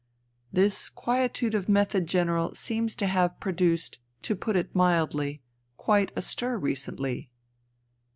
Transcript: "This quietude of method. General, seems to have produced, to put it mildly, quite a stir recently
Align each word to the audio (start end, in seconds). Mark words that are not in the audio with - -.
"This 0.51 0.89
quietude 0.89 1.53
of 1.53 1.69
method. 1.69 2.07
General, 2.07 2.55
seems 2.55 2.95
to 2.95 3.05
have 3.05 3.39
produced, 3.39 3.99
to 4.23 4.35
put 4.35 4.55
it 4.55 4.73
mildly, 4.73 5.43
quite 5.77 6.11
a 6.15 6.23
stir 6.23 6.57
recently 6.57 7.29